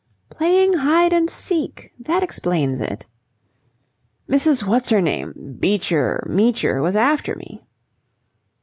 "Playing 0.31 0.73
hide 0.73 1.13
and 1.13 1.29
seek? 1.29 1.93
That 1.99 2.23
explains 2.23 2.81
it." 2.81 3.05
"Mrs. 4.27 4.65
What's 4.65 4.89
her 4.89 4.99
name 4.99 5.57
Beecher 5.59 6.25
Meecher 6.27 6.81
was 6.81 6.95
after 6.95 7.35
me." 7.35 7.61